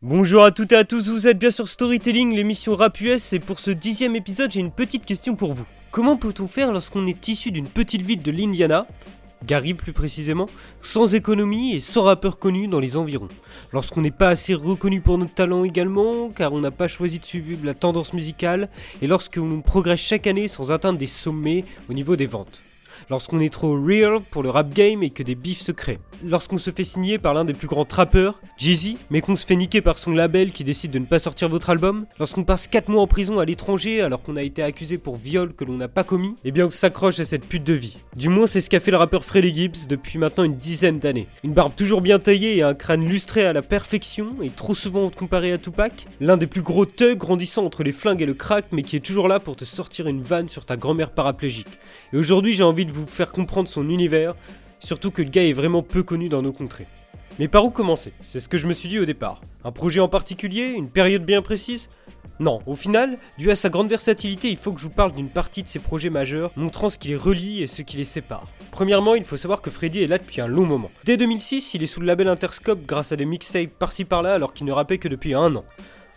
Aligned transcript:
Bonjour 0.00 0.44
à 0.44 0.52
toutes 0.52 0.70
et 0.70 0.76
à 0.76 0.84
tous, 0.84 1.08
vous 1.08 1.26
êtes 1.26 1.40
bien 1.40 1.50
sur 1.50 1.68
Storytelling, 1.68 2.32
l'émission 2.32 2.76
Rap 2.76 3.00
US, 3.00 3.32
et 3.32 3.40
pour 3.40 3.58
ce 3.58 3.72
dixième 3.72 4.14
épisode, 4.14 4.52
j'ai 4.52 4.60
une 4.60 4.70
petite 4.70 5.04
question 5.04 5.34
pour 5.34 5.54
vous. 5.54 5.66
Comment 5.90 6.16
peut-on 6.16 6.46
faire 6.46 6.72
lorsqu'on 6.72 7.04
est 7.08 7.26
issu 7.26 7.50
d'une 7.50 7.66
petite 7.66 8.02
ville 8.02 8.22
de 8.22 8.30
l'Indiana, 8.30 8.86
Gary 9.44 9.74
plus 9.74 9.92
précisément, 9.92 10.48
sans 10.82 11.16
économie 11.16 11.74
et 11.74 11.80
sans 11.80 12.04
rappeur 12.04 12.38
connu 12.38 12.68
dans 12.68 12.78
les 12.78 12.96
environs? 12.96 13.26
Lorsqu'on 13.72 14.02
n'est 14.02 14.12
pas 14.12 14.28
assez 14.28 14.54
reconnu 14.54 15.00
pour 15.00 15.18
notre 15.18 15.34
talent 15.34 15.64
également, 15.64 16.28
car 16.28 16.52
on 16.52 16.60
n'a 16.60 16.70
pas 16.70 16.86
choisi 16.86 17.18
de 17.18 17.24
suivre 17.24 17.66
la 17.66 17.74
tendance 17.74 18.12
musicale, 18.12 18.68
et 19.02 19.08
lorsqu'on 19.08 19.62
progresse 19.62 19.98
chaque 19.98 20.28
année 20.28 20.46
sans 20.46 20.70
atteindre 20.70 21.00
des 21.00 21.08
sommets 21.08 21.64
au 21.90 21.92
niveau 21.92 22.14
des 22.14 22.26
ventes? 22.26 22.62
Lorsqu'on 23.10 23.40
est 23.40 23.52
trop 23.52 23.80
real 23.80 24.20
pour 24.30 24.42
le 24.42 24.50
rap 24.50 24.72
game 24.72 25.02
et 25.02 25.10
que 25.10 25.22
des 25.22 25.34
bifs 25.34 25.60
se 25.60 25.72
créent. 25.72 25.98
Lorsqu'on 26.24 26.58
se 26.58 26.70
fait 26.70 26.84
signer 26.84 27.18
par 27.18 27.34
l'un 27.34 27.44
des 27.44 27.52
plus 27.52 27.68
grands 27.68 27.84
trappeurs, 27.84 28.40
Jay-Z, 28.56 28.96
mais 29.10 29.20
qu'on 29.20 29.36
se 29.36 29.46
fait 29.46 29.56
niquer 29.56 29.80
par 29.80 29.98
son 29.98 30.12
label 30.12 30.52
qui 30.52 30.64
décide 30.64 30.90
de 30.90 30.98
ne 30.98 31.04
pas 31.04 31.18
sortir 31.18 31.48
votre 31.48 31.70
album, 31.70 32.06
lorsqu'on 32.18 32.44
passe 32.44 32.66
4 32.66 32.88
mois 32.88 33.02
en 33.02 33.06
prison 33.06 33.38
à 33.38 33.44
l'étranger 33.44 34.00
alors 34.00 34.22
qu'on 34.22 34.36
a 34.36 34.42
été 34.42 34.62
accusé 34.62 34.98
pour 34.98 35.16
viol 35.16 35.54
que 35.54 35.64
l'on 35.64 35.76
n'a 35.76 35.88
pas 35.88 36.04
commis, 36.04 36.34
eh 36.44 36.50
bien 36.50 36.66
on 36.66 36.70
s'accroche 36.70 37.20
à 37.20 37.24
cette 37.24 37.44
pute 37.44 37.64
de 37.64 37.72
vie. 37.72 37.98
Du 38.16 38.28
moins 38.28 38.46
c'est 38.46 38.60
ce 38.60 38.70
qu'a 38.70 38.80
fait 38.80 38.90
le 38.90 38.96
rappeur 38.96 39.24
Freddie 39.24 39.54
Gibbs 39.54 39.86
depuis 39.88 40.18
maintenant 40.18 40.44
une 40.44 40.56
dizaine 40.56 40.98
d'années. 40.98 41.28
Une 41.44 41.52
barbe 41.52 41.74
toujours 41.76 42.00
bien 42.00 42.18
taillée 42.18 42.56
et 42.56 42.62
un 42.62 42.74
crâne 42.74 43.04
lustré 43.04 43.44
à 43.44 43.52
la 43.52 43.62
perfection 43.62 44.36
et 44.42 44.50
trop 44.50 44.74
souvent 44.74 45.10
comparé 45.10 45.52
à 45.52 45.58
Tupac, 45.58 46.06
l'un 46.20 46.36
des 46.36 46.46
plus 46.46 46.62
gros 46.62 46.86
thugs 46.86 47.18
grandissant 47.18 47.64
entre 47.64 47.84
les 47.84 47.92
flingues 47.92 48.22
et 48.22 48.26
le 48.26 48.34
crack 48.34 48.66
mais 48.72 48.82
qui 48.82 48.96
est 48.96 49.00
toujours 49.00 49.28
là 49.28 49.40
pour 49.40 49.56
te 49.56 49.64
sortir 49.64 50.08
une 50.08 50.22
vanne 50.22 50.48
sur 50.48 50.64
ta 50.64 50.76
grand-mère 50.76 51.10
paraplégique. 51.10 51.68
Et 52.12 52.16
aujourd'hui 52.16 52.54
j'ai 52.54 52.64
envie 52.64 52.86
de 52.86 52.87
vous 52.92 53.06
faire 53.06 53.32
comprendre 53.32 53.68
son 53.68 53.88
univers, 53.88 54.34
surtout 54.80 55.10
que 55.10 55.22
le 55.22 55.30
gars 55.30 55.44
est 55.44 55.52
vraiment 55.52 55.82
peu 55.82 56.02
connu 56.02 56.28
dans 56.28 56.42
nos 56.42 56.52
contrées. 56.52 56.86
Mais 57.38 57.48
par 57.48 57.64
où 57.64 57.70
commencer? 57.70 58.12
C'est 58.22 58.40
ce 58.40 58.48
que 58.48 58.58
je 58.58 58.66
me 58.66 58.72
suis 58.72 58.88
dit 58.88 58.98
au 58.98 59.04
départ. 59.04 59.40
Un 59.64 59.70
projet 59.70 60.00
en 60.00 60.08
particulier? 60.08 60.72
Une 60.76 60.90
période 60.90 61.24
bien 61.24 61.40
précise? 61.40 61.88
Non, 62.40 62.60
au 62.66 62.74
final, 62.74 63.18
dû 63.36 63.50
à 63.50 63.56
sa 63.56 63.68
grande 63.68 63.88
versatilité, 63.88 64.48
il 64.48 64.56
faut 64.56 64.72
que 64.72 64.78
je 64.78 64.84
vous 64.84 64.92
parle 64.92 65.12
d'une 65.12 65.28
partie 65.28 65.64
de 65.64 65.68
ses 65.68 65.80
projets 65.80 66.10
majeurs, 66.10 66.52
montrant 66.54 66.88
ce 66.88 66.96
qui 66.96 67.08
les 67.08 67.16
relie 67.16 67.62
et 67.62 67.66
ce 67.66 67.82
qui 67.82 67.96
les 67.96 68.04
sépare. 68.04 68.46
Premièrement, 68.70 69.16
il 69.16 69.24
faut 69.24 69.36
savoir 69.36 69.60
que 69.60 69.70
Freddy 69.70 70.02
est 70.02 70.06
là 70.06 70.18
depuis 70.18 70.40
un 70.40 70.46
long 70.46 70.64
moment. 70.64 70.90
Dès 71.04 71.16
2006, 71.16 71.74
il 71.74 71.82
est 71.82 71.88
sous 71.88 72.00
le 72.00 72.06
label 72.06 72.28
Interscope 72.28 72.86
grâce 72.86 73.10
à 73.10 73.16
des 73.16 73.24
mixtapes 73.24 73.70
par-ci 73.70 74.04
par-là 74.04 74.34
alors 74.34 74.52
qu'il 74.52 74.66
ne 74.66 74.72
rappait 74.72 74.98
que 74.98 75.08
depuis 75.08 75.34
un 75.34 75.56
an. 75.56 75.64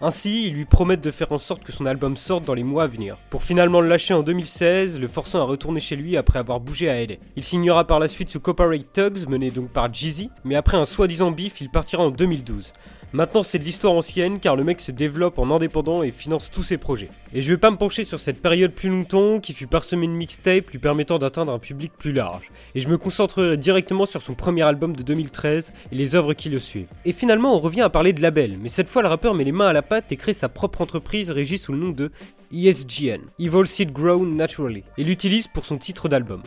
Ainsi, 0.03 0.47
ils 0.47 0.53
lui 0.53 0.65
promettent 0.65 1.03
de 1.03 1.11
faire 1.11 1.31
en 1.31 1.37
sorte 1.37 1.63
que 1.63 1.71
son 1.71 1.85
album 1.85 2.17
sorte 2.17 2.43
dans 2.43 2.55
les 2.55 2.63
mois 2.63 2.85
à 2.85 2.87
venir, 2.87 3.17
pour 3.29 3.43
finalement 3.43 3.81
le 3.81 3.87
lâcher 3.87 4.15
en 4.15 4.23
2016, 4.23 4.99
le 4.99 5.07
forçant 5.07 5.41
à 5.41 5.43
retourner 5.43 5.79
chez 5.79 5.95
lui 5.95 6.17
après 6.17 6.39
avoir 6.39 6.59
bougé 6.59 6.89
à 6.89 7.05
LA. 7.05 7.17
Il 7.35 7.43
signera 7.43 7.85
par 7.85 7.99
la 7.99 8.07
suite 8.07 8.31
sous 8.31 8.39
Copyright 8.39 8.91
Tugs, 8.91 9.29
mené 9.29 9.51
donc 9.51 9.69
par 9.69 9.93
Jeezy, 9.93 10.31
mais 10.43 10.55
après 10.55 10.77
un 10.77 10.85
soi-disant 10.85 11.29
bif, 11.29 11.61
il 11.61 11.69
partira 11.69 12.01
en 12.01 12.09
2012. 12.09 12.73
Maintenant, 13.13 13.43
c'est 13.43 13.59
de 13.59 13.65
l'histoire 13.65 13.91
ancienne 13.91 14.39
car 14.39 14.55
le 14.55 14.63
mec 14.63 14.79
se 14.79 14.91
développe 14.91 15.37
en 15.37 15.51
indépendant 15.51 16.01
et 16.01 16.11
finance 16.11 16.49
tous 16.49 16.63
ses 16.63 16.77
projets. 16.77 17.09
Et 17.33 17.41
je 17.41 17.49
vais 17.49 17.57
pas 17.57 17.69
me 17.69 17.75
pencher 17.75 18.05
sur 18.05 18.21
cette 18.21 18.41
période 18.41 18.71
plus 18.71 18.89
longtemps 18.89 19.41
qui 19.41 19.53
fut 19.53 19.67
parsemée 19.67 20.07
de 20.07 20.13
mixtapes 20.13 20.69
lui 20.69 20.79
permettant 20.79 21.19
d'atteindre 21.19 21.51
un 21.51 21.59
public 21.59 21.91
plus 21.97 22.13
large. 22.13 22.51
Et 22.73 22.79
je 22.79 22.87
me 22.87 22.97
concentrerai 22.97 23.57
directement 23.57 24.05
sur 24.05 24.21
son 24.21 24.33
premier 24.33 24.61
album 24.61 24.95
de 24.95 25.03
2013 25.03 25.73
et 25.91 25.95
les 25.95 26.15
œuvres 26.15 26.33
qui 26.33 26.47
le 26.47 26.59
suivent. 26.59 26.87
Et 27.03 27.11
finalement, 27.11 27.53
on 27.53 27.59
revient 27.59 27.81
à 27.81 27.89
parler 27.89 28.13
de 28.13 28.21
label, 28.21 28.57
mais 28.61 28.69
cette 28.69 28.87
fois 28.87 29.01
le 29.01 29.09
rappeur 29.09 29.33
met 29.33 29.43
les 29.43 29.51
mains 29.51 29.67
à 29.67 29.73
la 29.73 29.81
pâte 29.81 30.13
et 30.13 30.15
crée 30.15 30.31
sa 30.31 30.47
propre 30.47 30.79
entreprise 30.79 31.31
régie 31.31 31.57
sous 31.57 31.73
le 31.73 31.79
nom 31.79 31.89
de 31.89 32.11
ESGN, 32.53 33.23
Evil 33.39 33.67
Seed 33.67 33.91
Grown 33.91 34.37
Naturally, 34.37 34.83
et 34.97 35.03
l'utilise 35.03 35.47
pour 35.47 35.65
son 35.65 35.77
titre 35.77 36.07
d'album. 36.07 36.41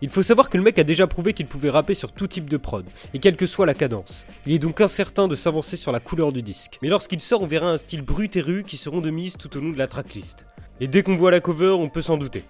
Il 0.00 0.10
faut 0.10 0.22
savoir 0.22 0.48
que 0.48 0.56
le 0.56 0.62
mec 0.62 0.78
a 0.78 0.84
déjà 0.84 1.08
prouvé 1.08 1.32
qu'il 1.32 1.46
pouvait 1.46 1.70
rapper 1.70 1.94
sur 1.94 2.12
tout 2.12 2.28
type 2.28 2.48
de 2.48 2.56
prod, 2.56 2.86
et 3.14 3.18
quelle 3.18 3.34
que 3.34 3.46
soit 3.46 3.66
la 3.66 3.74
cadence. 3.74 4.26
Il 4.46 4.52
est 4.52 4.60
donc 4.60 4.80
incertain 4.80 5.26
de 5.26 5.34
s'avancer 5.34 5.76
sur 5.76 5.90
la 5.90 5.98
couleur 5.98 6.30
du 6.30 6.40
disque. 6.40 6.78
Mais 6.82 6.88
lorsqu'il 6.88 7.20
sort, 7.20 7.42
on 7.42 7.48
verra 7.48 7.68
un 7.72 7.78
style 7.78 8.02
brut 8.02 8.36
et 8.36 8.40
ru 8.40 8.62
qui 8.62 8.76
seront 8.76 9.00
de 9.00 9.10
mise 9.10 9.36
tout 9.36 9.56
au 9.56 9.60
long 9.60 9.70
de 9.70 9.78
la 9.78 9.88
tracklist. 9.88 10.46
Et 10.78 10.86
dès 10.86 11.02
qu'on 11.02 11.16
voit 11.16 11.32
la 11.32 11.40
cover, 11.40 11.70
on 11.70 11.88
peut 11.88 12.00
s'en 12.00 12.16
douter. 12.16 12.44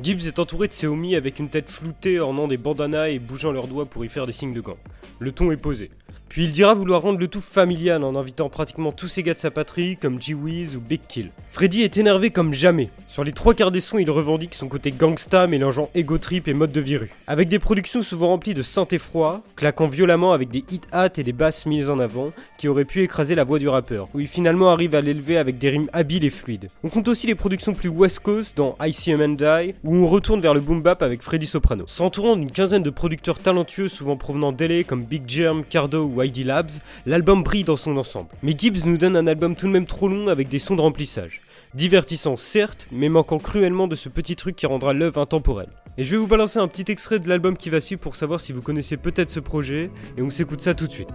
Gibbs 0.00 0.26
est 0.26 0.38
entouré 0.38 0.68
de 0.68 0.72
ses 0.72 0.86
homies 0.86 1.16
avec 1.16 1.40
une 1.40 1.48
tête 1.48 1.68
floutée 1.68 2.20
ornant 2.20 2.46
des 2.46 2.56
bandanas 2.56 3.08
et 3.08 3.18
bougeant 3.18 3.50
leurs 3.50 3.66
doigts 3.66 3.86
pour 3.86 4.04
y 4.04 4.08
faire 4.08 4.26
des 4.26 4.32
signes 4.32 4.54
de 4.54 4.60
gants. 4.60 4.78
Le 5.18 5.32
ton 5.32 5.50
est 5.50 5.56
posé. 5.56 5.90
Puis 6.28 6.44
il 6.44 6.52
dira 6.52 6.72
vouloir 6.74 7.02
rendre 7.02 7.18
le 7.18 7.28
tout 7.28 7.42
familial 7.42 8.02
en 8.04 8.16
invitant 8.16 8.48
pratiquement 8.48 8.90
tous 8.90 9.08
ses 9.08 9.22
gars 9.22 9.34
de 9.34 9.38
sa 9.38 9.50
patrie 9.50 9.98
comme 9.98 10.20
G-Wiz 10.20 10.76
ou 10.76 10.80
Big 10.80 11.02
Kill. 11.06 11.30
Freddy 11.50 11.82
est 11.82 11.98
énervé 11.98 12.30
comme 12.30 12.54
jamais. 12.54 12.88
Sur 13.06 13.22
les 13.22 13.32
trois 13.32 13.52
quarts 13.52 13.70
des 13.70 13.80
sons, 13.80 13.98
il 13.98 14.10
revendique 14.10 14.54
son 14.54 14.68
côté 14.68 14.92
gangsta 14.92 15.46
mélangeant 15.46 15.90
ego 15.94 16.16
trip 16.16 16.48
et 16.48 16.54
mode 16.54 16.72
de 16.72 16.80
virus. 16.80 17.10
Avec 17.26 17.50
des 17.50 17.58
productions 17.58 18.00
souvent 18.00 18.28
remplies 18.28 18.54
de 18.54 18.62
synthé 18.62 18.96
froid, 18.96 19.42
claquant 19.56 19.88
violemment 19.88 20.32
avec 20.32 20.48
des 20.48 20.64
hit 20.70 20.88
hats 20.90 21.10
et 21.18 21.22
des 21.22 21.34
basses 21.34 21.66
mises 21.66 21.90
en 21.90 21.98
avant 21.98 22.32
qui 22.56 22.68
auraient 22.68 22.86
pu 22.86 23.02
écraser 23.02 23.34
la 23.34 23.44
voix 23.44 23.58
du 23.58 23.68
rappeur, 23.68 24.08
où 24.14 24.20
il 24.20 24.26
finalement 24.26 24.70
arrive 24.70 24.94
à 24.94 25.02
l'élever 25.02 25.36
avec 25.36 25.58
des 25.58 25.68
rimes 25.68 25.90
habiles 25.92 26.24
et 26.24 26.30
fluides. 26.30 26.70
On 26.82 26.88
compte 26.88 27.08
aussi 27.08 27.26
les 27.26 27.34
productions 27.34 27.74
plus 27.74 27.90
West 27.90 28.20
Coast 28.20 28.56
dans 28.56 28.76
I 28.80 28.92
See 28.92 29.12
a 29.12 29.18
Man 29.18 29.36
Die, 29.36 29.74
où 29.84 29.96
on 29.96 30.06
retourne 30.06 30.40
vers 30.40 30.54
le 30.54 30.60
boom 30.60 30.80
bap 30.80 31.02
avec 31.02 31.20
Freddy 31.20 31.46
Soprano. 31.46 31.84
S'entourant 31.86 32.36
d'une 32.36 32.50
quinzaine 32.50 32.82
de 32.82 32.90
producteurs 32.90 33.38
talentueux 33.38 33.88
souvent 33.88 34.16
provenant 34.16 34.52
d'LA 34.52 34.84
comme 34.84 35.04
Big 35.04 35.28
Germ, 35.28 35.64
Cardo 35.68 36.01
ou 36.02 36.22
ID 36.22 36.44
Labs, 36.44 36.70
l'album 37.06 37.42
brille 37.42 37.64
dans 37.64 37.76
son 37.76 37.96
ensemble. 37.96 38.28
Mais 38.42 38.54
Gibbs 38.56 38.84
nous 38.84 38.98
donne 38.98 39.16
un 39.16 39.26
album 39.26 39.56
tout 39.56 39.66
de 39.66 39.72
même 39.72 39.86
trop 39.86 40.08
long 40.08 40.28
avec 40.28 40.48
des 40.48 40.58
sons 40.58 40.76
de 40.76 40.80
remplissage. 40.80 41.40
Divertissant 41.74 42.36
certes, 42.36 42.86
mais 42.92 43.08
manquant 43.08 43.38
cruellement 43.38 43.88
de 43.88 43.94
ce 43.94 44.08
petit 44.08 44.36
truc 44.36 44.56
qui 44.56 44.66
rendra 44.66 44.92
l'œuvre 44.92 45.20
intemporelle. 45.20 45.70
Et 45.98 46.04
je 46.04 46.10
vais 46.12 46.16
vous 46.16 46.26
balancer 46.26 46.58
un 46.58 46.68
petit 46.68 46.90
extrait 46.90 47.18
de 47.18 47.28
l'album 47.28 47.56
qui 47.56 47.70
va 47.70 47.80
suivre 47.80 48.00
pour 48.00 48.14
savoir 48.14 48.40
si 48.40 48.52
vous 48.52 48.62
connaissez 48.62 48.96
peut-être 48.96 49.30
ce 49.30 49.40
projet, 49.40 49.90
et 50.16 50.22
on 50.22 50.30
s'écoute 50.30 50.62
ça 50.62 50.74
tout 50.74 50.86
de 50.86 50.92
suite. 50.92 51.10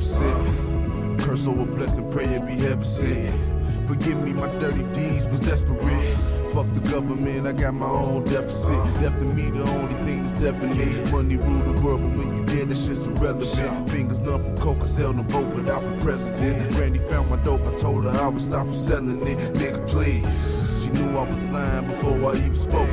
Beneficent. 0.00 1.20
Curse 1.20 1.46
over 1.46 1.66
blessing, 1.66 2.10
pray 2.10 2.24
it 2.24 2.46
be 2.46 2.54
heaven 2.54 2.84
sent. 2.84 3.38
Forgive 3.86 4.22
me, 4.22 4.32
my 4.32 4.46
dirty 4.58 4.82
deeds 4.94 5.26
was 5.26 5.40
desperate. 5.40 6.16
Fuck 6.54 6.72
the 6.74 6.80
government, 6.90 7.46
I 7.46 7.52
got 7.52 7.74
my 7.74 7.86
own 7.86 8.24
deficit. 8.24 8.76
Left 9.00 9.18
to 9.18 9.24
me, 9.24 9.50
the 9.50 9.62
only 9.62 9.94
thing 10.04 10.24
that's 10.24 10.40
definite. 10.40 11.10
Money 11.12 11.36
rule 11.36 11.72
the 11.72 11.82
world, 11.82 12.02
but 12.02 12.10
when 12.16 12.36
you 12.36 12.44
dead, 12.46 12.68
that 12.68 12.76
shit's 12.76 13.06
irrelevant. 13.06 13.90
Fingers 13.90 14.20
numb 14.20 14.42
from 14.44 14.56
coke, 14.58 14.82
I 14.82 14.86
sell 14.86 15.12
no 15.12 15.22
vote, 15.22 15.54
but 15.54 15.68
out 15.68 15.82
for 15.82 15.96
president. 16.00 16.72
Granny 16.74 16.98
found 17.10 17.30
my 17.30 17.36
dope, 17.36 17.66
I 17.66 17.74
told 17.76 18.04
her 18.04 18.10
I 18.10 18.28
would 18.28 18.42
stop 18.42 18.66
from 18.66 18.76
selling 18.76 19.26
it. 19.26 19.38
Nigga, 19.54 19.86
please. 19.88 20.24
She 20.82 20.90
knew 20.90 21.16
I 21.16 21.28
was 21.28 21.42
lying 21.44 21.88
before 21.88 22.32
I 22.32 22.36
even 22.36 22.54
spoke. 22.54 22.88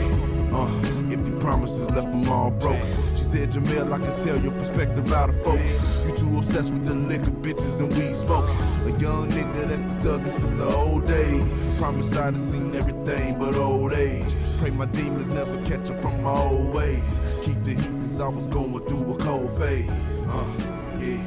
Uh, 0.53 0.67
empty 1.11 1.31
promises 1.39 1.89
left 1.91 2.09
them 2.09 2.27
all 2.29 2.51
broken 2.51 2.81
She 3.15 3.23
said, 3.23 3.51
Jamel, 3.51 3.91
I 3.91 3.97
can 3.99 4.19
tell 4.25 4.39
your 4.39 4.53
perspective 4.53 5.11
out 5.11 5.29
of 5.29 5.43
focus. 5.43 6.01
You 6.05 6.13
obsessed 6.37 6.71
with 6.71 6.85
the 6.85 6.93
liquor, 6.93 7.31
bitches, 7.31 7.79
and 7.79 7.91
weed 7.97 8.15
smoking. 8.15 8.55
A 8.85 8.99
young 8.99 9.29
nigga 9.29 9.67
that's 9.67 9.81
been 9.81 9.99
thugging 9.99 10.31
since 10.31 10.51
the 10.51 10.65
old 10.65 11.07
days. 11.07 11.53
Promise 11.77 12.13
I'd 12.13 12.33
have 12.33 12.39
seen 12.39 12.75
everything 12.75 13.39
but 13.39 13.55
old 13.55 13.93
age. 13.93 14.35
Pray 14.59 14.71
my 14.71 14.85
demons 14.85 15.29
never 15.29 15.55
catch 15.63 15.89
up 15.89 15.99
from 15.99 16.21
my 16.23 16.31
old 16.31 16.73
ways. 16.73 17.03
Keep 17.43 17.63
the 17.63 17.73
heat, 17.73 17.91
cause 18.01 18.19
I 18.19 18.27
was 18.27 18.47
going 18.47 18.85
through 18.85 19.13
a 19.13 19.17
cold 19.17 19.51
phase. 19.57 19.89
Uh, 20.27 20.99
yeah. 20.99 21.21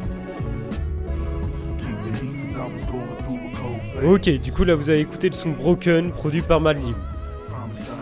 Ok, 4.03 4.28
du 4.31 4.53
coup 4.53 4.65
là 4.65 4.75
vous 4.75 4.88
avez 4.88 5.00
écouté 5.00 5.28
le 5.28 5.34
son 5.34 5.50
Broken 5.50 6.10
produit 6.12 6.41
par 6.41 6.60
Madlib. 6.60 6.97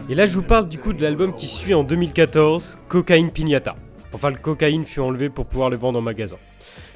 Et 0.09 0.15
là 0.15 0.27
je 0.27 0.35
vous 0.35 0.43
parle 0.43 0.69
du 0.69 0.79
coup 0.79 0.93
de 0.93 1.03
l'album 1.03 1.35
qui 1.35 1.47
suit 1.47 1.75
en 1.75 1.83
2014, 1.83 2.79
Cocaine 2.89 3.31
Pignata. 3.31 3.75
Enfin, 4.13 4.31
le 4.31 4.37
cocaïne 4.37 4.85
fut 4.85 5.01
enlevé 5.01 5.29
pour 5.29 5.47
pouvoir 5.47 5.71
le 5.71 5.77
vendre 5.77 5.99
en 5.99 6.03
magasin. 6.03 6.37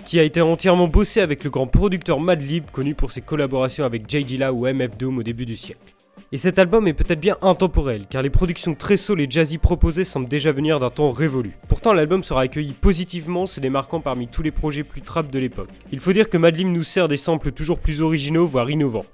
Qui 0.05 0.19
a 0.19 0.25
été 0.25 0.41
entièrement 0.41 0.89
bossé 0.89 1.21
avec 1.21 1.45
le 1.45 1.51
grand 1.51 1.67
producteur 1.67 2.21
Madlib, 2.21 2.71
connu 2.71 2.95
pour 2.95 3.13
ses 3.13 3.21
collaborations 3.21 3.85
avec 3.85 4.09
J. 4.09 4.25
Dilla 4.25 4.53
ou 4.53 4.67
MF 4.67 4.99
Doom 4.99 5.19
au 5.19 5.23
début 5.23 5.47
du 5.47 5.57
siècle. 5.57 5.95
Et 6.33 6.37
cet 6.37 6.59
album 6.59 6.89
est 6.89 6.93
peut-être 6.93 7.21
bien 7.21 7.37
intemporel, 7.41 8.07
car 8.09 8.23
les 8.23 8.31
productions 8.31 8.75
très 8.75 8.97
soul 8.97 9.21
et 9.21 9.27
jazzy 9.31 9.59
proposées 9.59 10.05
semblent 10.05 10.29
déjà 10.29 10.51
venir 10.51 10.81
d'un 10.81 10.91
temps 10.91 11.13
révolu. 11.13 11.53
Pourtant, 11.69 11.93
l'album 11.93 12.25
sera 12.25 12.43
accueilli 12.43 12.73
positivement, 12.73 13.47
se 13.47 13.61
démarquant 13.61 14.01
parmi 14.01 14.29
tous 14.29 14.43
les 14.43 14.51
projets 14.51 14.83
plus 14.83 15.03
trap 15.03 15.31
de 15.31 15.39
l'époque. 15.39 15.71
Il 15.93 16.01
faut 16.01 16.13
dire 16.13 16.29
que 16.29 16.39
Madlib 16.39 16.69
nous 16.69 16.85
sert 16.85 17.09
des 17.09 17.17
samples 17.17 17.53
toujours 17.53 17.79
plus 17.79 18.01
originaux, 18.03 18.47
voire 18.47 18.71
innovants. 18.71 19.07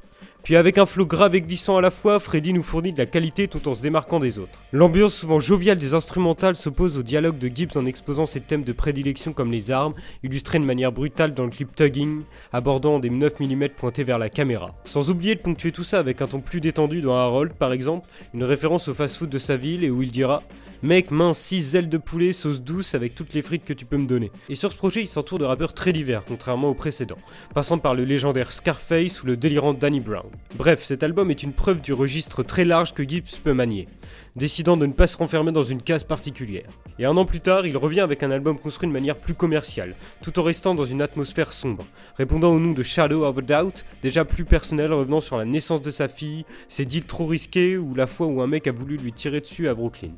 Puis 0.49 0.57
avec 0.57 0.79
un 0.79 0.87
flow 0.87 1.05
grave 1.05 1.35
et 1.35 1.43
glissant 1.43 1.77
à 1.77 1.83
la 1.83 1.91
fois, 1.91 2.19
Freddy 2.19 2.55
nous 2.55 2.63
fournit 2.63 2.95
de 2.95 2.97
la 2.97 3.05
qualité 3.05 3.49
tout 3.49 3.69
en 3.69 3.75
se 3.75 3.83
démarquant 3.83 4.19
des 4.19 4.39
autres. 4.39 4.59
L'ambiance 4.73 5.13
souvent 5.13 5.41
joviale 5.41 5.77
des 5.77 5.93
instrumentales 5.93 6.57
s'oppose 6.57 6.97
au 6.97 7.03
dialogue 7.03 7.37
de 7.37 7.55
Gibbs 7.55 7.77
en 7.77 7.85
exposant 7.85 8.25
ses 8.25 8.41
thèmes 8.41 8.63
de 8.63 8.73
prédilection 8.73 9.35
comme 9.35 9.53
les 9.53 9.71
armes, 9.71 9.93
illustrés 10.23 10.59
de 10.59 10.65
manière 10.65 10.91
brutale 10.91 11.35
dans 11.35 11.45
le 11.45 11.51
clip 11.51 11.77
Tugging, 11.77 12.23
abordant 12.51 12.99
des 12.99 13.11
9 13.11 13.41
mm 13.41 13.69
pointés 13.77 14.05
vers 14.05 14.19
la 14.19 14.31
caméra. 14.31 14.75
Sans 14.87 15.11
oublier 15.11 15.35
de 15.35 15.41
ponctuer 15.41 15.71
tout 15.71 15.85
ça 15.85 15.99
avec 15.99 16.23
un 16.23 16.27
ton 16.27 16.41
plus 16.41 16.63
détendu 16.63 17.03
dans 17.03 17.15
Harold 17.15 17.53
par 17.53 17.75
exemple, 17.75 18.09
une 18.33 18.45
référence 18.45 18.89
au 18.89 18.95
fast-food 18.95 19.29
de 19.29 19.37
sa 19.37 19.57
ville 19.57 19.85
et 19.85 19.91
où 19.91 20.03
il 20.03 20.11
dira 20.11 20.43
Mec, 20.85 21.11
mince, 21.11 21.39
6 21.39 21.75
ailes 21.75 21.89
de 21.89 21.99
poulet, 21.99 22.31
sauce 22.31 22.61
douce 22.61 22.95
avec 22.95 23.17
toutes 23.17 23.35
les 23.35 23.43
frites 23.43 23.65
que 23.65 23.73
tu 23.73 23.85
peux 23.85 23.97
me 23.97 24.07
donner. 24.07 24.31
Et 24.49 24.55
sur 24.55 24.71
ce 24.71 24.77
projet, 24.77 25.01
il 25.01 25.09
s'entoure 25.09 25.41
de 25.41 25.45
rappeurs 25.45 25.73
très 25.73 25.93
divers, 25.93 26.25
contrairement 26.25 26.69
au 26.69 26.75
précédent, 26.75 27.19
passant 27.53 27.79
par 27.79 27.97
le 27.97 28.05
légendaire 28.05 28.53
Scarface 28.53 29.21
ou 29.25 29.27
le 29.27 29.37
délirant 29.37 29.75
Danny 29.75 29.99
Brown. 29.99 30.31
Bref, 30.55 30.85
cet 30.85 31.03
album 31.03 31.33
est 31.33 31.43
une 31.43 31.53
preuve 31.53 31.81
du 31.81 31.93
registre 31.93 32.45
très 32.45 32.65
large 32.65 32.95
que 32.95 33.03
Gibbs 33.03 33.41
peut 33.43 33.55
manier, 33.55 33.89
décidant 34.37 34.77
de 34.77 34.87
ne 34.87 34.93
pas 34.93 35.09
se 35.09 35.17
renfermer 35.17 35.51
dans 35.51 35.65
une 35.65 35.83
case 35.83 36.05
particulière. 36.05 36.69
Et 37.01 37.07
un 37.07 37.17
an 37.17 37.25
plus 37.25 37.41
tard, 37.41 37.67
il 37.67 37.77
revient 37.77 37.99
avec 37.99 38.23
un 38.23 38.31
album 38.31 38.57
construit 38.57 38.89
de 38.89 38.93
manière 38.93 39.17
plus 39.17 39.35
commerciale, 39.35 39.97
tout 40.23 40.39
en 40.39 40.45
restant 40.45 40.77
dans 40.77 40.85
une 40.85 41.03
atmosphère 41.03 41.53
sombre, 41.53 41.85
répondant 42.15 42.53
au 42.53 42.61
nom 42.61 42.71
de 42.71 42.85
Shadow 42.85 43.25
of 43.25 43.39
a 43.39 43.41
Doubt, 43.41 43.85
déjà 44.05 44.25
plus 44.25 44.45
personnel 44.45 44.93
revenant 44.93 45.21
sur 45.21 45.39
la 45.39 45.45
naissance 45.45 45.83
de 45.83 45.91
sa 45.91 46.07
fille, 46.07 46.45
ses 46.69 46.85
deals 46.85 47.05
trop 47.05 47.27
risqués 47.27 47.77
ou 47.77 47.95
la 47.97 48.07
fois 48.07 48.29
où 48.29 48.41
un 48.43 48.47
mec 48.47 48.69
a 48.69 48.73
voulu 48.73 48.97
lui 48.97 49.13
tirer 49.13 49.41
dessus 49.41 49.69
à 49.69 49.75
Brooklyn 49.75 50.13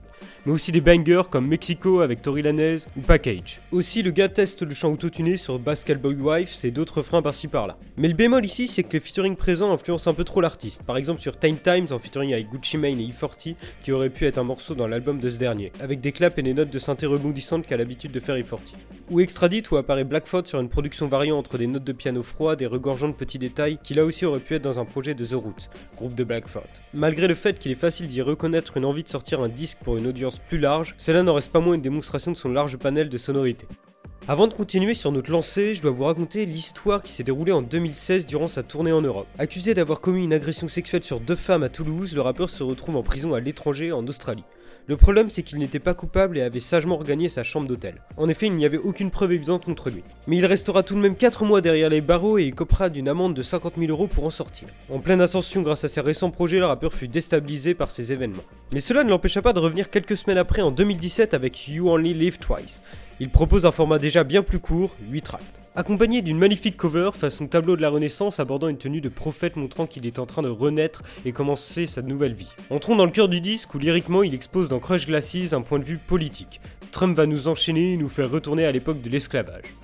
aussi 0.50 0.72
des 0.72 0.80
bangers 0.80 1.22
comme 1.30 1.46
Mexico 1.46 2.00
avec 2.00 2.22
Tori 2.22 2.42
Lanez 2.42 2.76
ou 2.96 3.00
Package. 3.00 3.60
Aussi, 3.72 4.02
le 4.02 4.10
gars 4.10 4.28
teste 4.28 4.62
le 4.62 4.74
chant 4.74 4.92
autotuné 4.92 5.36
sur 5.36 5.58
Bascal 5.58 5.98
Boy 5.98 6.14
Wife 6.14 6.64
et 6.64 6.70
d'autres 6.70 7.02
freins 7.02 7.22
par-ci 7.22 7.48
par-là. 7.48 7.76
Mais 7.96 8.08
le 8.08 8.14
bémol 8.14 8.44
ici, 8.44 8.66
c'est 8.66 8.82
que 8.82 8.94
les 8.94 9.00
featuring 9.00 9.36
présents 9.36 9.72
influencent 9.72 10.10
un 10.10 10.14
peu 10.14 10.24
trop 10.24 10.40
l'artiste. 10.40 10.82
Par 10.82 10.96
exemple 10.96 11.20
sur 11.20 11.38
Time 11.38 11.58
Times 11.58 11.88
en 11.90 11.98
featuring 11.98 12.32
avec 12.32 12.48
Gucci 12.50 12.78
Mane 12.78 13.00
et 13.00 13.08
E40, 13.08 13.54
qui 13.82 13.92
aurait 13.92 14.10
pu 14.10 14.26
être 14.26 14.38
un 14.38 14.44
morceau 14.44 14.74
dans 14.74 14.88
l'album 14.88 15.20
de 15.20 15.30
ce 15.30 15.36
dernier, 15.36 15.72
avec 15.80 16.00
des 16.00 16.12
claps 16.12 16.38
et 16.38 16.42
des 16.42 16.54
notes 16.54 16.70
de 16.70 16.78
synthé 16.78 17.06
rebondissantes 17.06 17.66
qu'a 17.66 17.76
l'habitude 17.76 18.12
de 18.12 18.20
faire 18.20 18.36
E40. 18.36 18.58
Ou 19.10 19.20
Extradit 19.20 19.62
où 19.70 19.76
apparaît 19.76 20.04
Blackfoot 20.04 20.46
sur 20.46 20.60
une 20.60 20.68
production 20.68 21.08
variant 21.08 21.38
entre 21.38 21.58
des 21.58 21.66
notes 21.66 21.84
de 21.84 21.92
piano 21.92 22.22
froid, 22.22 22.56
des 22.56 22.66
regorgeants 22.66 23.08
de 23.08 23.14
petits 23.14 23.38
détails, 23.38 23.78
qui 23.82 23.94
là 23.94 24.04
aussi 24.04 24.24
aurait 24.24 24.40
pu 24.40 24.54
être 24.54 24.62
dans 24.62 24.78
un 24.78 24.84
projet 24.84 25.14
de 25.14 25.24
The 25.24 25.34
Roots, 25.34 25.68
groupe 25.96 26.14
de 26.14 26.24
Blackfoot. 26.24 26.62
Malgré 26.94 27.28
le 27.28 27.34
fait 27.34 27.58
qu'il 27.58 27.72
est 27.72 27.76
facile 27.76 28.06
d'y 28.06 28.22
reconnaître 28.22 28.76
une 28.76 28.84
envie 28.84 29.02
de 29.02 29.08
sortir 29.08 29.40
un 29.40 29.48
disque 29.48 29.78
pour 29.82 29.96
une 29.96 30.06
audience 30.06 30.39
plus 30.48 30.58
large, 30.58 30.94
cela 30.98 31.22
n'en 31.22 31.34
reste 31.34 31.52
pas 31.52 31.60
moins 31.60 31.74
une 31.74 31.82
démonstration 31.82 32.32
de 32.32 32.36
son 32.36 32.48
large 32.48 32.76
panel 32.76 33.08
de 33.08 33.18
sonorités. 33.18 33.66
Avant 34.28 34.46
de 34.46 34.52
continuer 34.52 34.94
sur 34.94 35.12
notre 35.12 35.30
lancée, 35.30 35.74
je 35.74 35.82
dois 35.82 35.90
vous 35.90 36.04
raconter 36.04 36.46
l'histoire 36.46 37.02
qui 37.02 37.12
s'est 37.12 37.24
déroulée 37.24 37.52
en 37.52 37.62
2016 37.62 38.26
durant 38.26 38.48
sa 38.48 38.62
tournée 38.62 38.92
en 38.92 39.00
Europe. 39.00 39.26
Accusé 39.38 39.74
d'avoir 39.74 40.00
commis 40.00 40.24
une 40.24 40.32
agression 40.32 40.68
sexuelle 40.68 41.02
sur 41.02 41.20
deux 41.20 41.36
femmes 41.36 41.62
à 41.62 41.68
Toulouse, 41.68 42.14
le 42.14 42.20
rappeur 42.20 42.50
se 42.50 42.62
retrouve 42.62 42.96
en 42.96 43.02
prison 43.02 43.34
à 43.34 43.40
l'étranger 43.40 43.92
en 43.92 44.06
Australie. 44.06 44.44
Le 44.90 44.96
problème, 44.96 45.30
c'est 45.30 45.44
qu'il 45.44 45.60
n'était 45.60 45.78
pas 45.78 45.94
coupable 45.94 46.36
et 46.36 46.42
avait 46.42 46.58
sagement 46.58 46.96
regagné 46.96 47.28
sa 47.28 47.44
chambre 47.44 47.68
d'hôtel. 47.68 48.02
En 48.16 48.28
effet, 48.28 48.48
il 48.48 48.56
n'y 48.56 48.64
avait 48.64 48.76
aucune 48.76 49.12
preuve 49.12 49.30
évidente 49.30 49.64
contre 49.64 49.88
lui. 49.88 50.02
Mais 50.26 50.36
il 50.36 50.44
restera 50.44 50.82
tout 50.82 50.96
de 50.96 51.00
même 51.00 51.14
4 51.14 51.44
mois 51.44 51.60
derrière 51.60 51.90
les 51.90 52.00
barreaux 52.00 52.38
et 52.38 52.46
il 52.46 52.54
copera 52.56 52.88
d'une 52.88 53.08
amende 53.08 53.34
de 53.34 53.42
50 53.42 53.74
000 53.78 53.88
euros 53.92 54.08
pour 54.08 54.24
en 54.24 54.30
sortir. 54.30 54.66
En 54.90 54.98
pleine 54.98 55.20
ascension 55.20 55.62
grâce 55.62 55.84
à 55.84 55.88
ses 55.88 56.00
récents 56.00 56.32
projets, 56.32 56.58
le 56.58 56.66
rappeur 56.66 56.92
fut 56.92 57.06
déstabilisé 57.06 57.74
par 57.74 57.92
ces 57.92 58.12
événements. 58.12 58.42
Mais 58.72 58.80
cela 58.80 59.04
ne 59.04 59.10
l'empêcha 59.10 59.42
pas 59.42 59.52
de 59.52 59.60
revenir 59.60 59.90
quelques 59.90 60.16
semaines 60.16 60.38
après 60.38 60.60
en 60.60 60.72
2017 60.72 61.34
avec 61.34 61.68
You 61.68 61.88
Only 61.88 62.12
Live 62.12 62.40
Twice. 62.40 62.82
Il 63.20 63.30
propose 63.30 63.66
un 63.66 63.70
format 63.70 64.00
déjà 64.00 64.24
bien 64.24 64.42
plus 64.42 64.58
court, 64.58 64.96
8 65.08 65.22
tracts 65.22 65.59
accompagné 65.76 66.22
d'une 66.22 66.38
magnifique 66.38 66.76
cover 66.76 67.10
façon 67.14 67.46
tableau 67.46 67.76
de 67.76 67.82
la 67.82 67.90
Renaissance 67.90 68.40
abordant 68.40 68.68
une 68.68 68.78
tenue 68.78 69.00
de 69.00 69.08
prophète 69.08 69.56
montrant 69.56 69.86
qu'il 69.86 70.06
est 70.06 70.18
en 70.18 70.26
train 70.26 70.42
de 70.42 70.48
renaître 70.48 71.02
et 71.24 71.32
commencer 71.32 71.86
sa 71.86 72.02
nouvelle 72.02 72.34
vie. 72.34 72.52
Entrons 72.70 72.96
dans 72.96 73.04
le 73.04 73.10
cœur 73.10 73.28
du 73.28 73.40
disque 73.40 73.74
où 73.74 73.78
lyriquement 73.78 74.22
il 74.22 74.34
expose 74.34 74.68
dans 74.68 74.80
Crush 74.80 75.06
Glasses 75.06 75.52
un 75.52 75.62
point 75.62 75.78
de 75.78 75.84
vue 75.84 75.98
politique. 75.98 76.60
Trump 76.90 77.16
va 77.16 77.26
nous 77.26 77.48
enchaîner 77.48 77.92
et 77.92 77.96
nous 77.96 78.08
faire 78.08 78.30
retourner 78.30 78.64
à 78.64 78.72
l'époque 78.72 79.00
de 79.00 79.08
l'esclavage. 79.08 79.76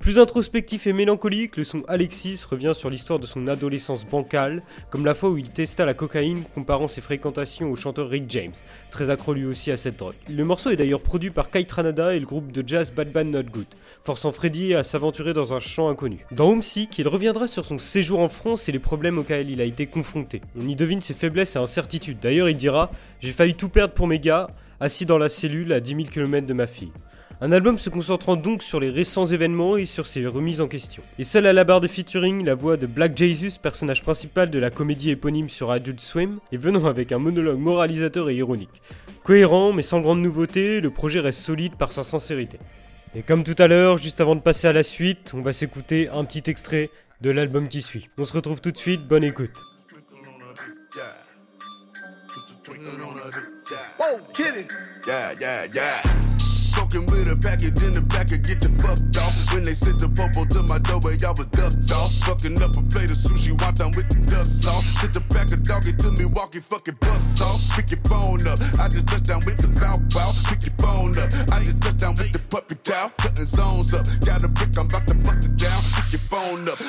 Plus 0.00 0.18
introspectif 0.18 0.86
et 0.86 0.92
mélancolique, 0.92 1.56
le 1.56 1.64
son 1.64 1.82
Alexis 1.88 2.44
revient 2.48 2.72
sur 2.74 2.90
l'histoire 2.90 3.18
de 3.18 3.26
son 3.26 3.48
adolescence 3.48 4.06
bancale, 4.06 4.62
comme 4.90 5.04
la 5.04 5.14
fois 5.14 5.30
où 5.30 5.38
il 5.38 5.50
testa 5.50 5.84
la 5.84 5.94
cocaïne 5.94 6.44
comparant 6.54 6.86
ses 6.86 7.00
fréquentations 7.00 7.70
au 7.70 7.76
chanteur 7.76 8.08
Rick 8.08 8.24
James, 8.28 8.52
très 8.90 9.10
accro 9.10 9.34
lui 9.34 9.46
aussi 9.46 9.72
à 9.72 9.76
cette 9.76 9.96
drogue. 9.96 10.14
Le 10.30 10.44
morceau 10.44 10.70
est 10.70 10.76
d'ailleurs 10.76 11.00
produit 11.00 11.30
par 11.30 11.50
Kai 11.50 11.64
Tranada 11.64 12.14
et 12.14 12.20
le 12.20 12.26
groupe 12.26 12.52
de 12.52 12.66
jazz 12.66 12.92
Bad 12.92 13.10
Bad 13.10 13.26
Not 13.26 13.44
Good, 13.44 13.66
forçant 14.04 14.30
Freddy 14.30 14.74
à 14.74 14.84
s'aventurer 14.84 15.32
dans 15.32 15.54
un 15.54 15.60
champ 15.60 15.88
inconnu. 15.88 16.24
Dans 16.30 16.50
Homesick, 16.50 16.96
il 16.98 17.08
reviendra 17.08 17.46
sur 17.48 17.64
son 17.64 17.78
séjour 17.78 18.20
en 18.20 18.28
France 18.28 18.68
et 18.68 18.72
les 18.72 18.78
problèmes 18.78 19.18
auxquels 19.18 19.50
il 19.50 19.60
a 19.60 19.64
été 19.64 19.86
confronté. 19.86 20.40
On 20.56 20.68
y 20.68 20.76
devine 20.76 21.02
ses 21.02 21.14
faiblesses 21.14 21.56
et 21.56 21.58
incertitudes. 21.58 22.20
D'ailleurs, 22.20 22.48
il 22.48 22.56
dira 22.56 22.90
J'ai 23.20 23.32
failli 23.32 23.54
tout 23.54 23.68
perdre 23.68 23.94
pour 23.94 24.06
mes 24.06 24.20
gars, 24.20 24.48
assis 24.78 25.06
dans 25.06 25.18
la 25.18 25.28
cellule 25.28 25.72
à 25.72 25.80
10 25.80 25.90
000 25.96 26.02
km 26.04 26.46
de 26.46 26.54
ma 26.54 26.66
fille. 26.66 26.92
Un 27.42 27.52
album 27.52 27.78
se 27.78 27.90
concentrant 27.90 28.34
donc 28.34 28.62
sur 28.62 28.80
les 28.80 28.88
récents 28.88 29.26
événements 29.26 29.76
et 29.76 29.84
sur 29.84 30.06
ses 30.06 30.26
remises 30.26 30.62
en 30.62 30.68
question. 30.68 31.02
Et 31.18 31.24
seule 31.24 31.44
à 31.44 31.52
la 31.52 31.64
barre 31.64 31.82
de 31.82 31.88
featuring, 31.88 32.42
la 32.46 32.54
voix 32.54 32.78
de 32.78 32.86
Black 32.86 33.14
Jesus, 33.14 33.58
personnage 33.60 34.02
principal 34.02 34.48
de 34.48 34.58
la 34.58 34.70
comédie 34.70 35.10
éponyme 35.10 35.50
sur 35.50 35.70
Adult 35.70 36.00
Swim, 36.00 36.38
et 36.50 36.56
venant 36.56 36.86
avec 36.86 37.12
un 37.12 37.18
monologue 37.18 37.58
moralisateur 37.58 38.30
et 38.30 38.36
ironique. 38.36 38.80
Cohérent 39.22 39.74
mais 39.74 39.82
sans 39.82 40.00
grande 40.00 40.22
nouveauté, 40.22 40.80
le 40.80 40.90
projet 40.90 41.20
reste 41.20 41.40
solide 41.40 41.74
par 41.76 41.92
sa 41.92 42.04
sincérité. 42.04 42.58
Et 43.14 43.20
comme 43.20 43.44
tout 43.44 43.54
à 43.58 43.66
l'heure, 43.66 43.98
juste 43.98 44.22
avant 44.22 44.34
de 44.34 44.40
passer 44.40 44.68
à 44.68 44.72
la 44.72 44.82
suite, 44.82 45.32
on 45.34 45.42
va 45.42 45.52
s'écouter 45.52 46.08
un 46.08 46.24
petit 46.24 46.50
extrait 46.50 46.88
de 47.20 47.28
l'album 47.28 47.68
qui 47.68 47.82
suit. 47.82 48.08
On 48.16 48.24
se 48.24 48.32
retrouve 48.32 48.62
tout 48.62 48.72
de 48.72 48.78
suite, 48.78 49.06
bonne 49.06 49.24
écoute. 49.24 49.60
With 56.96 57.28
a 57.28 57.36
package 57.36 57.76
in 57.82 57.92
the 57.92 58.00
back 58.00 58.32
and 58.32 58.42
get 58.42 58.62
the 58.62 58.72
fucked 58.80 59.16
off. 59.20 59.36
When 59.52 59.64
they 59.64 59.74
sent 59.74 59.98
the 59.98 60.08
popo 60.08 60.48
to 60.48 60.62
my 60.62 60.78
doorway, 60.78 61.20
I 61.20 61.30
was 61.36 61.44
ducked 61.52 61.92
off. 61.92 62.10
Fucking 62.24 62.56
up 62.62 62.72
a 62.72 62.82
plate 62.88 63.10
of 63.12 63.20
sushi, 63.20 63.52
wonton 63.52 63.94
with 63.94 64.08
the 64.08 64.16
duck 64.24 64.46
sauce. 64.46 64.82
Sent 65.00 65.12
the 65.12 65.20
pack 65.28 65.52
of 65.52 65.62
doggy 65.62 65.92
to 65.92 66.10
me, 66.12 66.24
walking 66.24 66.62
fucking 66.62 66.96
bucks 67.00 67.40
off. 67.40 67.60
Pick 67.76 67.90
your 67.90 68.00
phone 68.08 68.46
up, 68.48 68.58
I 68.80 68.88
just 68.88 69.06
touched 69.08 69.28
down 69.28 69.42
with 69.44 69.58
the 69.58 69.68
bow 69.76 70.00
bow. 70.08 70.32
Pick 70.48 70.64
your 70.64 70.74
phone 70.80 71.12
up, 71.20 71.28
I 71.52 71.64
just 71.64 71.80
touched 71.82 72.00
down 72.00 72.14
with 72.16 72.32
the 72.32 72.40
puppy 72.48 72.76
chow. 72.82 73.12
Cutting 73.18 73.44
zones 73.44 73.92
up, 73.92 74.06
got 74.24 74.42
a 74.42 74.48
brick, 74.48 74.72
I'm 74.78 74.86
about 74.86 75.06
to 75.08 75.14
bust 75.20 75.52
it 75.52 75.56
down. 75.56 75.82
Pick 76.00 76.16
your 76.16 76.24
phone 76.32 76.64
up, 76.64 76.80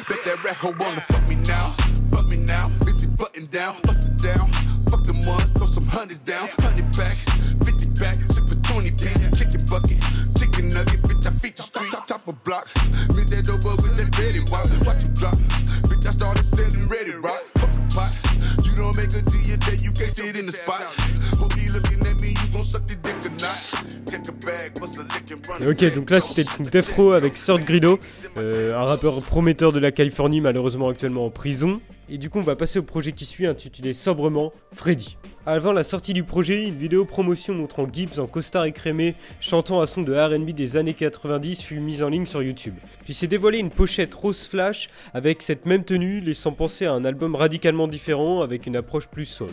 Ok, 25.68 25.94
donc 25.94 26.10
là 26.10 26.22
c'était 26.22 26.44
le 26.44 26.48
son 26.48 26.64
Defro 26.64 27.12
avec 27.12 27.38
Sort 27.38 27.60
Grido, 27.60 28.00
euh, 28.38 28.74
un 28.74 28.86
rappeur 28.86 29.20
prometteur 29.22 29.74
de 29.74 29.80
la 29.80 29.92
Californie, 29.92 30.42
malheureusement 30.42 30.90
actuellement 30.90 31.26
en 31.26 31.30
prison. 31.30 31.82
Et 32.10 32.18
du 32.18 32.30
coup, 32.30 32.40
on 32.40 32.44
va 32.44 32.56
passer 32.56 32.80
au 32.80 32.84
projet 32.84 33.12
qui 33.12 33.26
suit, 33.26 33.48
intitulé 33.48 33.92
sobrement 33.92 34.54
Freddy. 34.74 35.18
Avant 35.46 35.74
la 35.74 35.84
sortie 35.84 36.14
du 36.14 36.24
projet, 36.24 36.64
une 36.64 36.78
vidéo 36.78 37.04
promotion 37.04 37.54
montrant 37.54 37.86
Gibbs 37.92 38.20
en 38.20 38.28
costard 38.28 38.64
écrémé 38.64 39.16
chantant 39.42 39.82
à 39.82 39.88
son 39.88 40.04
de 40.04 40.14
RB 40.14 40.52
des 40.52 40.78
années 40.78 40.94
90 40.94 41.62
fut 41.62 41.80
mise 41.82 42.04
en 42.04 42.10
ligne 42.10 42.26
sur 42.26 42.42
YouTube. 42.42 42.76
Puis 43.04 43.14
s'est 43.14 43.28
dévoilé 43.28 43.60
une 43.60 43.70
pochette 43.70 44.14
rose 44.14 44.48
flash 44.48 44.90
avec 45.14 45.42
cette 45.42 45.66
même 45.66 45.84
tenue, 45.84 46.22
laissant 46.22 46.54
penser 46.54 46.86
à 46.86 46.94
un 46.94 47.04
album 47.04 47.36
radicalement 47.36 47.90
différent 47.90 48.42
avec 48.42 48.68
une 48.68 48.78
approche 48.78 49.08
plus 49.08 49.26
soul. 49.26 49.50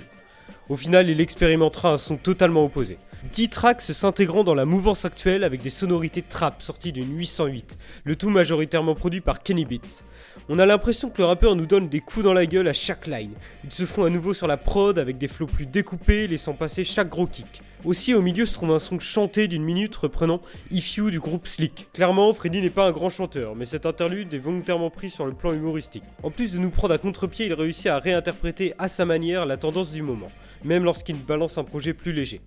Au 0.70 0.76
final, 0.76 1.10
il 1.10 1.20
expérimentera 1.20 1.92
un 1.92 1.98
son 1.98 2.16
totalement 2.16 2.64
opposé. 2.64 2.96
10 3.32 3.48
tracks 3.50 3.82
s'intégrant 3.82 4.44
dans 4.44 4.54
la 4.54 4.64
mouvance 4.64 5.04
actuelle 5.04 5.44
avec 5.44 5.60
des 5.60 5.68
sonorités 5.70 6.22
trap 6.22 6.62
sorties 6.62 6.92
d'une 6.92 7.18
808, 7.18 7.78
le 8.04 8.16
tout 8.16 8.30
majoritairement 8.30 8.94
produit 8.94 9.20
par 9.20 9.42
Kenny 9.42 9.66
Beats. 9.66 10.02
On 10.48 10.58
a 10.58 10.64
l'impression 10.64 11.10
que 11.10 11.20
le 11.20 11.26
rappeur 11.26 11.54
nous 11.54 11.66
donne 11.66 11.88
des 11.88 12.00
coups 12.00 12.24
dans 12.24 12.32
la 12.32 12.46
gueule 12.46 12.68
à 12.68 12.72
chaque 12.72 13.06
line. 13.06 13.32
Ils 13.64 13.72
se 13.72 13.84
font 13.84 14.04
à 14.04 14.10
nouveau 14.10 14.32
sur 14.32 14.46
la 14.46 14.56
prod 14.56 14.98
avec 14.98 15.18
des 15.18 15.28
flows 15.28 15.46
plus 15.46 15.66
découpés, 15.66 16.26
laissant 16.26 16.54
passer 16.54 16.82
chaque 16.82 17.10
gros 17.10 17.26
kick. 17.26 17.60
Aussi 17.84 18.14
au 18.14 18.22
milieu 18.22 18.46
se 18.46 18.54
trouve 18.54 18.70
un 18.70 18.78
son 18.78 18.98
chanté 18.98 19.46
d'une 19.46 19.62
minute 19.62 19.94
reprenant 19.94 20.40
If 20.70 20.96
You 20.96 21.10
du 21.10 21.20
groupe 21.20 21.46
Slick. 21.46 21.88
Clairement, 21.92 22.32
Freddy 22.32 22.62
n'est 22.62 22.70
pas 22.70 22.86
un 22.86 22.92
grand 22.92 23.10
chanteur, 23.10 23.54
mais 23.54 23.66
cet 23.66 23.84
interlude 23.84 24.32
est 24.32 24.38
volontairement 24.38 24.88
pris 24.88 25.10
sur 25.10 25.26
le 25.26 25.34
plan 25.34 25.52
humoristique. 25.52 26.02
En 26.22 26.30
plus 26.30 26.52
de 26.52 26.58
nous 26.58 26.70
prendre 26.70 26.94
à 26.94 26.98
contre-pied, 26.98 27.44
il 27.44 27.52
réussit 27.52 27.88
à 27.88 27.98
réinterpréter 27.98 28.72
à 28.78 28.88
sa 28.88 29.04
manière 29.04 29.44
la 29.44 29.58
tendance 29.58 29.92
du 29.92 30.00
moment, 30.00 30.28
même 30.64 30.84
lorsqu'il 30.84 31.16
balance 31.16 31.58
un 31.58 31.64
projet 31.64 31.92
plus 31.92 32.14
léger. 32.14 32.40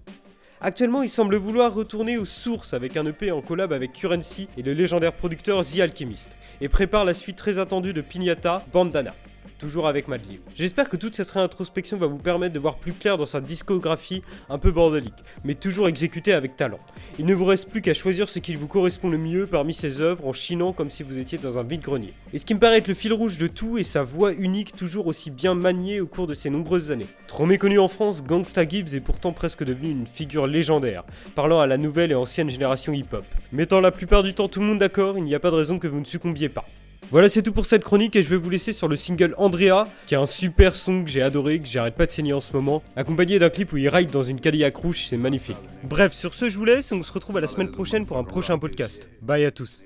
Actuellement, 0.59 1.03
il 1.03 1.09
semble 1.09 1.35
vouloir 1.35 1.71
retourner 1.71 2.17
aux 2.17 2.25
sources 2.25 2.73
avec 2.73 2.97
un 2.97 3.05
EP 3.05 3.31
en 3.31 3.41
collab 3.41 3.73
avec 3.73 3.93
Currency 3.93 4.47
et 4.57 4.63
le 4.63 4.73
légendaire 4.73 5.13
producteur 5.13 5.63
The 5.63 5.81
Alchemist, 5.81 6.31
et 6.61 6.67
prépare 6.67 7.05
la 7.05 7.13
suite 7.13 7.37
très 7.37 7.59
attendue 7.59 7.93
de 7.93 8.01
Pignata, 8.01 8.65
Bandana. 8.73 9.13
Toujours 9.57 9.87
avec 9.87 10.07
Madlib. 10.07 10.41
J'espère 10.55 10.89
que 10.89 10.97
toute 10.97 11.15
cette 11.15 11.29
réintrospection 11.29 11.97
va 11.97 12.07
vous 12.07 12.17
permettre 12.17 12.53
de 12.53 12.59
voir 12.59 12.77
plus 12.77 12.93
clair 12.93 13.17
dans 13.17 13.25
sa 13.25 13.41
discographie 13.41 14.21
un 14.49 14.57
peu 14.57 14.71
bordélique, 14.71 15.13
mais 15.43 15.55
toujours 15.55 15.87
exécutée 15.87 16.33
avec 16.33 16.55
talent. 16.55 16.79
Il 17.19 17.25
ne 17.25 17.33
vous 17.33 17.45
reste 17.45 17.69
plus 17.69 17.81
qu'à 17.81 17.93
choisir 17.93 18.29
ce 18.29 18.39
qui 18.39 18.55
vous 18.55 18.67
correspond 18.67 19.09
le 19.09 19.17
mieux 19.17 19.47
parmi 19.47 19.73
ses 19.73 20.01
œuvres 20.01 20.27
en 20.27 20.33
chinant 20.33 20.73
comme 20.73 20.89
si 20.89 21.03
vous 21.03 21.17
étiez 21.17 21.37
dans 21.37 21.57
un 21.57 21.63
vide-grenier. 21.63 22.13
Et 22.33 22.37
ce 22.37 22.45
qui 22.45 22.53
me 22.53 22.59
paraît 22.59 22.77
être 22.77 22.87
le 22.87 22.93
fil 22.93 23.13
rouge 23.13 23.37
de 23.37 23.47
tout 23.47 23.77
est 23.77 23.83
sa 23.83 24.03
voix 24.03 24.33
unique 24.33 24.75
toujours 24.75 25.07
aussi 25.07 25.31
bien 25.31 25.55
maniée 25.55 26.01
au 26.01 26.07
cours 26.07 26.27
de 26.27 26.33
ces 26.33 26.49
nombreuses 26.49 26.91
années. 26.91 27.07
Trop 27.27 27.45
méconnu 27.45 27.79
en 27.79 27.87
France, 27.87 28.23
Gangsta 28.23 28.67
Gibbs 28.67 28.93
est 28.93 28.99
pourtant 28.99 29.33
presque 29.33 29.63
devenu 29.63 29.91
une 29.91 30.07
figure 30.07 30.47
légendaire, 30.47 31.03
parlant 31.35 31.59
à 31.59 31.67
la 31.67 31.77
nouvelle 31.77 32.11
et 32.11 32.15
ancienne 32.15 32.49
génération 32.49 32.93
hip-hop. 32.93 33.25
Mettant 33.51 33.79
la 33.79 33.91
plupart 33.91 34.23
du 34.23 34.33
temps 34.33 34.47
tout 34.47 34.59
le 34.59 34.65
monde 34.65 34.79
d'accord, 34.79 35.17
il 35.17 35.23
n'y 35.23 35.35
a 35.35 35.39
pas 35.39 35.51
de 35.51 35.55
raison 35.55 35.79
que 35.79 35.87
vous 35.87 35.99
ne 35.99 36.05
succombiez 36.05 36.49
pas. 36.49 36.65
Voilà, 37.09 37.29
c'est 37.29 37.41
tout 37.41 37.53
pour 37.53 37.65
cette 37.65 37.85
chronique 37.85 38.17
et 38.17 38.23
je 38.23 38.29
vais 38.29 38.35
vous 38.35 38.49
laisser 38.49 38.73
sur 38.73 38.89
le 38.89 38.97
single 38.97 39.33
Andrea, 39.37 39.87
qui 40.07 40.13
est 40.13 40.17
un 40.17 40.25
super 40.25 40.75
son 40.75 41.05
que 41.05 41.09
j'ai 41.09 41.21
adoré, 41.21 41.59
que 41.59 41.65
j'arrête 41.65 41.95
pas 41.95 42.05
de 42.05 42.11
saigner 42.11 42.33
en 42.33 42.41
ce 42.41 42.51
moment, 42.51 42.83
accompagné 42.97 43.39
d'un 43.39 43.49
clip 43.49 43.71
où 43.71 43.77
il 43.77 43.87
ride 43.87 44.09
dans 44.09 44.23
une 44.23 44.41
Cadillac 44.41 44.75
rouge, 44.75 45.05
c'est 45.07 45.15
magnifique. 45.15 45.55
Bref, 45.83 46.13
sur 46.13 46.33
ce, 46.33 46.49
je 46.49 46.57
vous 46.57 46.65
laisse 46.65 46.91
et 46.91 46.95
on 46.95 47.03
se 47.03 47.11
retrouve 47.13 47.37
à 47.37 47.41
la 47.41 47.47
semaine 47.47 47.71
prochaine 47.71 48.05
pour 48.05 48.17
un 48.17 48.25
prochain 48.25 48.59
podcast. 48.59 49.07
Bye 49.21 49.45
à 49.45 49.51
tous. 49.51 49.85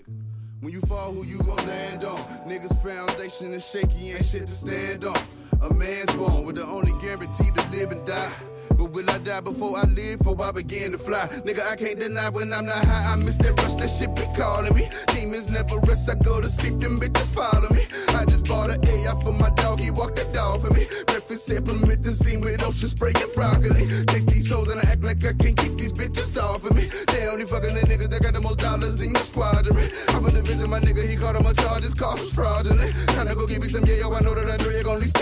But 8.69 8.91
will 8.91 9.09
I 9.09 9.17
die 9.19 9.41
before 9.41 9.77
I 9.77 9.83
live? 9.83 10.19
Before 10.19 10.41
I 10.41 10.51
begin 10.51 10.91
to 10.93 10.97
fly? 10.97 11.27
Nigga, 11.45 11.61
I 11.71 11.75
can't 11.75 11.99
deny 11.99 12.29
when 12.29 12.53
I'm 12.53 12.65
not 12.65 12.83
high. 12.83 13.13
I 13.13 13.15
miss 13.17 13.37
that 13.37 13.59
rush, 13.61 13.75
that 13.75 13.89
shit 13.89 14.15
be 14.15 14.23
calling 14.37 14.73
me. 14.75 14.89
Demons 15.13 15.49
never 15.49 15.79
rest, 15.87 16.09
I 16.09 16.15
go 16.23 16.41
to 16.41 16.49
sleep, 16.49 16.79
them 16.79 16.99
bitches 16.99 17.29
follow 17.33 17.69
me. 17.69 17.85
I 18.15 18.25
just 18.25 18.47
bought 18.47 18.69
an 18.69 18.79
AI 18.83 19.13
for 19.23 19.33
my 19.33 19.49
dog, 19.51 19.79
he 19.79 19.91
walked 19.91 20.15
that 20.17 20.33
dog 20.33 20.61
for 20.61 20.73
me. 20.73 20.87
Breakfast 21.07 21.47
permit 21.63 22.03
the 22.03 22.11
scene 22.11 22.41
with 22.41 22.61
ocean 22.63 22.89
spray 22.89 23.13
and 23.15 23.31
broccoli. 23.31 23.87
Taste 24.05 24.27
these 24.27 24.49
hoes 24.51 24.71
and 24.71 24.81
I 24.81 24.91
act 24.91 25.03
like 25.03 25.23
I 25.23 25.33
can't 25.33 25.55
keep 25.55 25.77
these 25.77 25.93
bitches 25.93 26.35
off 26.41 26.63
of 26.65 26.75
me. 26.75 26.89
They 27.07 27.27
only 27.27 27.45
fucking 27.45 27.73
the 27.73 27.81
niggas 27.87 28.09
that 28.09 28.21
got 28.21 28.33
the 28.33 28.41
most 28.41 28.59
dollars 28.59 28.99
in 29.01 29.11
your 29.15 29.23
squadron. 29.23 29.77
I 30.09 30.19
put 30.19 30.33
the 30.33 30.41
visit 30.41 30.67
my 30.67 30.79
nigga, 30.79 31.07
he 31.07 31.15
caught 31.15 31.35
him 31.35 31.45
a 31.45 31.53
charge, 31.53 31.83
his 31.83 31.93
car 31.93 32.15
was 32.15 32.31
fraudulent. 32.31 32.91
Time 33.15 33.27
to 33.27 33.35
go 33.35 33.47
give 33.47 33.61
me 33.61 33.67
some 33.67 33.85
yeah, 33.85 34.03
yo, 34.03 34.11
I 34.11 34.19
know 34.21 34.35
that 34.35 34.49
Andrea 34.49 34.83
gon' 34.83 34.99
lease 34.99 35.20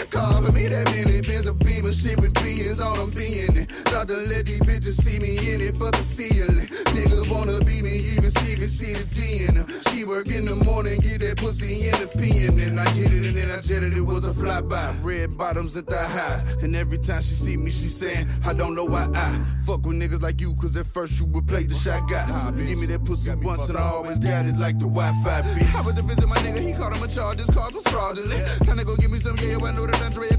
being 4.10 4.22
it. 4.22 4.30
About 4.30 4.30
to 4.30 4.36
let 4.36 4.46
these 4.46 4.60
bitches 4.62 5.02
see 5.02 5.20
me 5.20 5.54
in 5.54 5.62
it 5.62 5.78
for 5.78 5.92
the 5.92 6.02
ceiling. 6.02 6.68
Nigga 6.94 7.30
wanna 7.32 7.60
be 7.66 7.82
me, 7.82 7.94
even 8.16 8.32
Stevie 8.32 8.68
see 8.68 8.94
the 8.94 9.06
D 9.06 9.46
in. 9.46 9.66
She 9.92 10.06
work 10.06 10.28
in 10.28 10.46
the 10.46 10.56
morning, 10.56 11.00
get 11.02 11.22
that 11.22 11.38
pussy 11.38 11.90
in 11.90 11.96
the 12.00 12.08
PM. 12.08 12.58
Then 12.58 12.80
I 12.80 12.86
get 12.94 13.14
it 13.14 13.26
and 13.26 13.36
then 13.38 13.52
I 13.52 13.62
jet 13.62 13.84
it, 13.84 14.00
was 14.02 14.26
a 14.26 14.34
flyby. 14.34 14.96
Red 15.04 15.38
bottoms 15.38 15.76
at 15.78 15.86
the 15.86 15.98
high. 15.98 16.42
And 16.62 16.76
every 16.76 16.98
time 16.98 17.22
she 17.22 17.36
see 17.36 17.58
me, 17.58 17.70
she 17.70 17.88
saying, 17.88 18.28
I 18.46 18.54
don't 18.54 18.76
know 18.76 18.86
why 18.86 19.08
I 19.14 19.28
fuck 19.66 19.86
with 19.86 19.98
niggas 20.00 20.22
like 20.22 20.42
you, 20.42 20.56
cause 20.56 20.76
at 20.78 20.86
first 20.86 21.20
you 21.20 21.26
would 21.28 21.48
play 21.48 21.64
the 21.64 21.76
shot 21.76 22.10
guy. 22.10 22.26
Give 22.58 22.80
me 22.80 22.86
that 22.88 23.06
pussy 23.06 23.34
once 23.36 23.70
and 23.70 23.78
I 23.78 23.84
always 23.84 24.20
got 24.20 24.46
it 24.46 24.58
like 24.58 24.80
the 24.80 24.90
Wi 24.90 25.12
Fi 25.24 25.42
bitch. 25.42 25.76
I 25.76 25.82
went 25.82 25.98
to 25.98 26.04
visit 26.04 26.28
my 26.28 26.38
nigga, 26.38 26.62
he 26.62 26.74
caught 26.74 26.94
him 26.94 27.04
a 27.04 27.08
charge, 27.08 27.40
his 27.40 27.50
cards 27.50 27.76
was 27.76 27.86
fraudulent. 27.88 28.42
Time 28.66 28.78
to 28.78 28.86
go 28.86 28.96
give 28.98 29.12
me 29.12 29.20
some, 29.20 29.38
yeah, 29.38 29.58
I 29.62 29.72
know 29.72 29.86
that 29.86 30.02
Andrea 30.02 30.34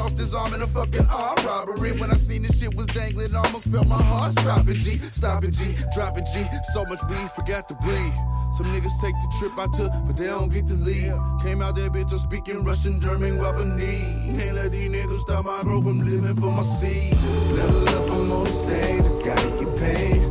lost 0.00 0.18
his 0.18 0.34
arm 0.34 0.54
in 0.54 0.62
a 0.62 0.66
fucking 0.66 1.06
armed 1.12 1.44
robbery. 1.44 1.92
When 2.00 2.10
I 2.10 2.14
seen 2.14 2.42
this 2.42 2.58
shit 2.58 2.74
was 2.74 2.86
dangling, 2.86 3.34
almost 3.36 3.68
felt 3.68 3.86
my 3.86 4.00
heart 4.00 4.32
stop 4.32 4.66
it, 4.66 4.74
G. 4.74 4.98
Stop 5.12 5.44
it, 5.44 5.52
G. 5.52 5.76
Drop 5.94 6.16
it, 6.16 6.26
G. 6.32 6.44
So 6.72 6.84
much 6.86 7.02
weed, 7.08 7.30
forgot 7.36 7.68
to 7.68 7.74
breathe. 7.74 8.16
Some 8.56 8.66
niggas 8.72 8.96
take 9.00 9.14
the 9.14 9.30
trip 9.38 9.52
I 9.58 9.66
took, 9.76 9.92
but 10.06 10.16
they 10.16 10.26
don't 10.26 10.50
get 10.52 10.66
the 10.66 10.74
lead. 10.74 11.12
Came 11.44 11.62
out 11.62 11.76
there, 11.76 11.90
bitch, 11.90 12.12
I'm 12.12 12.18
speaking 12.18 12.64
Russian, 12.64 13.00
German, 13.00 13.36
Japanese. 13.38 14.40
Can't 14.40 14.56
let 14.56 14.72
these 14.72 14.88
niggas 14.88 15.20
stop 15.20 15.44
my 15.44 15.60
growth, 15.62 15.86
I'm 15.86 16.00
living 16.00 16.34
for 16.36 16.50
my 16.50 16.62
seed. 16.62 17.16
Level 17.52 17.88
up, 17.88 18.10
I'm 18.10 18.32
on 18.32 18.44
the 18.44 18.52
stage, 18.52 19.04
I 19.04 19.12
gotta 19.22 19.50
get 19.60 19.76
paid. 19.76 20.29